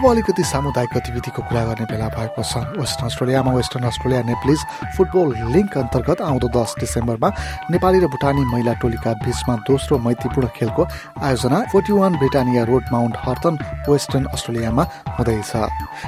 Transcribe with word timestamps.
अब 0.00 0.06
अलिकति 0.10 0.44
सामुदायिक 0.48 0.90
गतिविधिको 0.96 1.42
कुरा 1.44 1.64
गर्ने 1.64 1.84
बेला 1.84 2.08
भएको 2.08 2.40
छ। 2.40 2.56
वेस्टर्न 2.72 3.04
अस्ट्रेलियामा 3.04 3.52
Western 3.52 3.84
Australia 3.84 4.22
Nepalese 4.32 4.60
Football 4.96 5.28
Link 5.52 5.76
अन्तर्गत 5.76 6.20
आउँदो 6.24 6.48
दस 6.56 6.74
डिसेम्बरमा 6.80 7.28
नेपाली 7.68 7.98
र 8.00 8.06
भुटानी 8.08 8.44
महिला 8.48 8.72
टोलीका 8.80 9.12
बीचमा 9.20 9.54
दोस्रो 9.68 9.98
मैत्रीपूर्ण 10.00 10.48
खेलको 10.56 10.82
आयोजना 11.20 11.58
forty 11.68 11.92
one 11.92 12.16
Britannia 12.16 12.64
Road 12.64 12.84
Mount 12.88 13.16
हर्तन 13.20 13.54
Western 13.84 14.24
अस्ट्रेलियामा 14.32 14.84
हुँदैछ। 15.20 15.52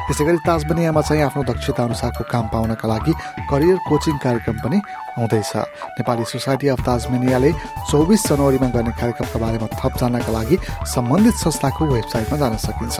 यसै 0.09 0.25
गरी 0.25 0.39
ताजबनियामा 0.41 1.01
चाहिँ 1.03 1.23
आफ्नो 1.29 1.43
दक्षता 1.53 1.85
अनुसारको 1.85 2.25
काम 2.33 2.49
पाउनका 2.49 2.89
लागि 2.89 3.13
करियर 3.53 3.77
कोचिङ 3.93 4.17
कार्यक्रम 4.25 4.57
पनि 4.65 4.81
हुँदैछ। 5.19 5.53
नेपाली 5.99 6.25
सोसाइटी 6.25 6.69
अफ 6.69 6.81
ताजमेनियाले 6.87 7.51
चौबिस 7.91 8.27
जनवरीमा 8.29 8.69
गर्ने 8.73 8.93
कार्यक्रमका 9.01 9.39
बारेमा 9.39 9.67
थप 9.77 9.93
जान्नका 10.01 10.33
लागि 10.33 10.57
सम्बन्धित 10.89 11.35
संस्थाको 11.45 11.83
वेबसाइटमा 11.87 12.37
जान 12.39 12.57
सकिन्छ। 12.57 12.99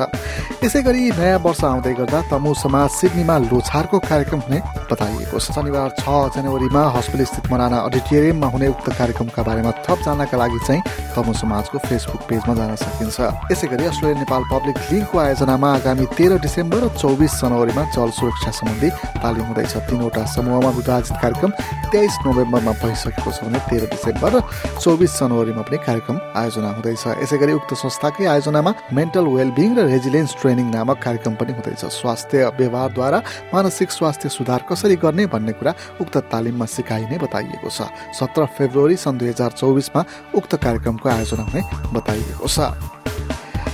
यसै 0.65 0.83
गरी 0.83 1.11
नयाँ 1.17 1.39
वर्ष 1.41 1.65
आउँदै 1.65 1.95
गर्दा 1.95 2.21
तमु 2.31 2.55
समाज 2.55 2.91
सिडनीमा 2.91 3.37
लोछारको 3.49 3.99
कार्यक्रम 4.03 4.41
हुने 4.45 4.59
बताइएको 4.91 5.39
छ। 5.39 5.47
शनिबार 5.53 5.91
छ 5.99 6.07
जनवरीमा 6.37 6.83
हस्पिटल 6.97 7.25
स्थित 7.25 7.47
मराना 7.53 7.79
अडिटोरियममा 7.89 8.47
हुने 8.53 8.67
उक्त 8.69 8.87
कार्यक्रमका 8.99 9.43
बारेमा 9.43 9.73
थप 9.85 9.99
जान्नका 10.05 10.37
लागि 10.37 10.59
चाहिँ 10.67 10.83
तमु 11.17 11.33
समाजको 11.33 11.79
फेसबुक 11.87 12.23
पेजमा 12.29 12.55
जान 12.55 12.75
सकिन्छ। 12.77 13.19
यसै 13.53 13.67
गरी 13.73 13.85
अस्ट्रेलिया 13.85 14.19
नेपाल 14.21 14.43
पब्लिक 14.53 14.77
लिगको 14.93 15.19
आयोजनामा 15.19 15.69
आगामी 15.75 16.07
तेह्र 16.17 16.39
डिसेम्बर 16.45 16.81
र 16.83 16.89
चौबिस 17.01 17.33
जनवरीमा 17.41 17.83
जल 17.93 18.11
सुरक्षा 18.13 18.51
सम्बन्धी 18.53 18.89
तालिम 19.23 19.45
हुँदैछ। 19.49 19.75
तिनवटा 19.89 20.23
समूहमा 20.35 20.71
विभाजित 20.79 21.17
कार्यक्रम 21.23 21.51
तेइस 22.03 22.19
नोभेम्बरमा 22.27 22.73
भइसकेको 22.83 23.31
छ 23.31 23.47
भने 23.47 23.59
तेह्र 23.71 23.87
डिसेम्बर 23.95 24.31
र 24.35 24.39
चौबिस 24.83 25.13
जनवरीमा 25.23 25.63
पनि 25.63 25.79
कार्यक्रम 25.87 26.17
आयोजना 26.35 26.71
हुँदैछ। 26.75 27.05
यसै 27.23 27.37
गरी 27.39 27.53
उक्त 27.63 27.75
संस्थाकै 27.79 28.27
आयोजनामा 28.27 28.73
मेन्टल 28.91 29.27
वेलबिङ 29.31 29.71
र 29.79 29.87
रेजिलेन्स 29.87 30.35
ट्रेनिङ 30.43 30.67
नामक 30.75 30.99
कार्यक्रम 30.99 31.35
पनि 31.39 31.53
हुँदैछ। 31.55 31.83
स्वास्थ्य 31.95 32.51
व्यवहारद्वारा 32.59 33.19
मानसिक 33.55 33.91
स्वास्थ्य 33.95 34.29
सुधार 34.35 34.67
कसरी 34.67 34.97
गर्ने 34.99 35.27
भन्ने 35.31 35.53
कुरा 35.63 35.73
उक्त 36.03 36.17
तालिममा 36.27 36.67
सिकाइने 36.75 37.23
बताइएको 37.23 37.71
छ। 37.71 37.87
सत्र 38.19 38.51
फेब्रुअरी 38.59 38.97
सन् 38.99 39.19
दुई 39.23 39.29
हजार 39.31 39.51
चौबिसमा 39.63 40.03
उक्त 40.35 40.59
कार्यक्रमको 40.59 41.07
आयोजना 41.07 41.43
हुने 41.47 41.63
बताइएको 41.95 42.49
छ। 42.51 43.02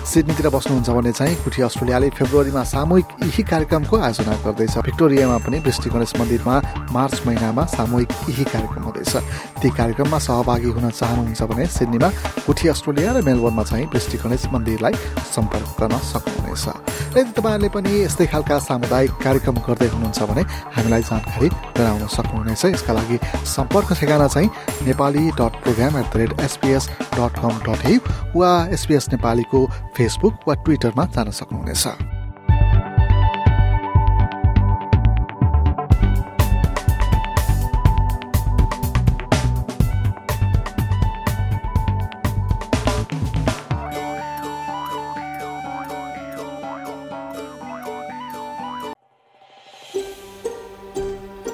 सिडनीतिर 0.08 0.48
बस्नुहुन्छ 0.48 0.88
भने 0.88 1.12
चाहिँ 1.12 1.36
कुठी 1.44 1.62
अस्ट्रेलियाले 1.62 2.08
फेब्रुअरीमा 2.16 2.62
सामूहिक 2.64 3.06
यही 3.22 3.42
कार्यक्रमको 3.44 3.96
आयोजना 3.98 4.34
गर्दैछ। 4.40 4.76
भिक्टोरियामा 4.88 5.36
पनि 5.44 5.58
वृष्टि 5.60 5.90
गणेश 5.90 6.12
मन्दिरमा 6.20 6.54
मार्च 6.96 7.20
महिनामा 7.26 7.64
सामूहिक 7.76 8.08
यही 8.28 8.44
कार्यक्रम 8.44 8.82
हुँदैछ। 8.88 9.14
ती 9.60 9.68
कार्यक्रममा 9.68 10.18
सहभागी 10.18 10.70
हुन 10.72 10.88
चाहनुहुन्छ 10.90 11.42
भने 11.52 11.66
सिडनीमा 11.68 12.08
कुठी 12.46 12.68
अस्ट्रेलिया 12.72 13.12
र 13.12 13.22
मेलबोर्नमा 13.28 13.62
चाहिँ 13.68 13.86
वृष्टि 13.92 14.16
गणेश 14.24 14.46
मन्दिरलाई 14.48 14.94
सम्पर्क 15.36 15.68
गर्न 15.76 15.98
सक्नुहुनेछ। 16.08 16.64
यदि 17.08 17.30
तपाईँहरूले 17.36 17.68
पनि 17.68 17.92
यस्तै 18.04 18.26
खालका 18.32 18.58
सामुदायिक 18.64 19.12
कार्यक्रम 19.24 19.56
गर्दै 19.60 19.88
हुनुहुन्छ 19.92 20.22
भने 20.24 20.42
हामीलाई 20.72 21.02
जानकारी 21.04 21.48
गराउन 21.76 22.06
सक्नुहुनेछ। 22.16 22.64
यसका 22.64 22.92
लागि 22.96 23.16
सम्पर्क 23.44 23.92
ठेगाना 24.00 24.26
चाहिँ 24.28 24.48
Nepali 24.88 25.24
dot 25.36 25.52
program 25.62 25.92
at 26.00 26.06
the 26.12 26.16
rate 26.16 26.40
SBS 26.40 26.88
dot 27.12 27.32
com 27.44 27.54
dot 27.68 27.84
वा 28.36 28.50
एसपिएस 28.72 29.08
नेपालीको 29.12 29.60
फेसबुक 29.98 30.34
वा 30.48 30.54
ट्विटरमा 30.62 31.04
जान 31.10 31.30
सक्नुहुनेछ। 31.34 31.84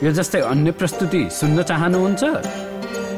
यो 0.04 0.10
जस्तै 0.12 0.40
अन्य 0.44 0.70
प्रस्तुति 0.76 1.22
सुन्न 1.32 1.62
चाहनुहुन्छ? 1.64 2.22